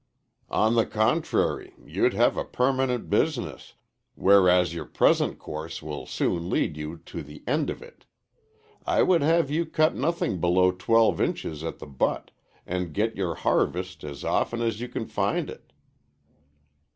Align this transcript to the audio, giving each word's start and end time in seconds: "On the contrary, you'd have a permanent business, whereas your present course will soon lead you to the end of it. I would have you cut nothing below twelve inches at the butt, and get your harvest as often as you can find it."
"On 0.49 0.73
the 0.73 0.87
contrary, 0.87 1.75
you'd 1.85 2.15
have 2.15 2.35
a 2.35 2.43
permanent 2.43 3.07
business, 3.07 3.75
whereas 4.15 4.73
your 4.73 4.85
present 4.87 5.37
course 5.37 5.83
will 5.83 6.07
soon 6.07 6.49
lead 6.49 6.75
you 6.75 6.97
to 7.05 7.21
the 7.21 7.43
end 7.45 7.69
of 7.69 7.83
it. 7.83 8.07
I 8.87 9.03
would 9.03 9.21
have 9.21 9.51
you 9.51 9.63
cut 9.63 9.93
nothing 9.93 10.39
below 10.41 10.71
twelve 10.71 11.21
inches 11.21 11.63
at 11.63 11.77
the 11.77 11.85
butt, 11.85 12.31
and 12.65 12.95
get 12.95 13.15
your 13.15 13.35
harvest 13.35 14.03
as 14.03 14.23
often 14.23 14.59
as 14.59 14.81
you 14.81 14.87
can 14.89 15.05
find 15.05 15.51
it." 15.51 15.71